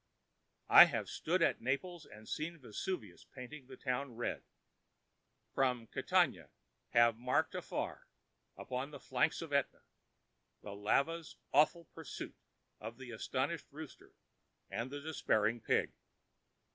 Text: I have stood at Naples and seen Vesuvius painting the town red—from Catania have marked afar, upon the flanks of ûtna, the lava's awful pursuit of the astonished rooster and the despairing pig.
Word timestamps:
I 0.69 0.85
have 0.85 1.09
stood 1.11 1.43
at 1.43 1.61
Naples 1.61 2.07
and 2.07 2.27
seen 2.27 2.57
Vesuvius 2.57 3.23
painting 3.23 3.67
the 3.67 3.77
town 3.77 4.15
red—from 4.15 5.85
Catania 5.91 6.49
have 6.89 7.19
marked 7.19 7.53
afar, 7.53 8.07
upon 8.57 8.89
the 8.89 8.99
flanks 8.99 9.43
of 9.43 9.51
ûtna, 9.51 9.83
the 10.63 10.73
lava's 10.73 11.35
awful 11.53 11.85
pursuit 11.85 12.33
of 12.79 12.97
the 12.97 13.11
astonished 13.11 13.67
rooster 13.69 14.15
and 14.71 14.89
the 14.89 15.01
despairing 15.01 15.61
pig. 15.61 15.91